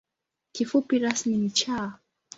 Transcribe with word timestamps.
Kifupi 0.51 0.99
rasmi 0.99 1.37
ni 1.37 1.49
‘Cha’. 1.49 1.99